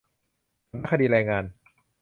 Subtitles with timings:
[0.69, 1.43] สำนักงานคดีแรงงาน